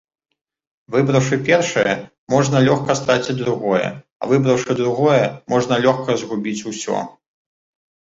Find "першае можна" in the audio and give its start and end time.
1.49-2.57